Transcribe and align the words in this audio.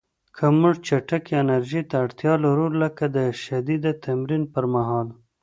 که 0.35 0.45
موږ 0.59 0.75
چټکې 0.87 1.33
انرژۍ 1.43 1.81
ته 1.89 1.95
اړتیا 2.03 2.33
لرو، 2.43 2.67
لکه 2.81 3.05
د 3.15 3.17
شدید 3.43 3.83
تمرین 4.05 4.43
پر 4.53 4.65
مهال 4.73 5.07